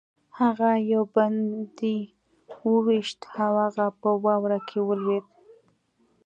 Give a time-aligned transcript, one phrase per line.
[0.39, 1.97] هغه یو بندي
[2.71, 5.25] وویشت او هغه په واوره کې ولوېد